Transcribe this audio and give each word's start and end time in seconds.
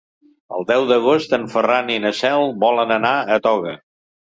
El 0.59 0.63
deu 0.71 0.85
d'agost 0.91 1.35
en 1.39 1.45
Ferran 1.57 1.93
i 1.97 1.99
na 2.07 2.13
Cel 2.23 2.49
volen 2.67 2.97
anar 2.99 3.15
a 3.37 3.41
Toga. 3.49 3.79